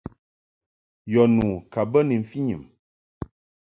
[1.13, 2.63] Yɔ nu ka bə ni mfɨnyum.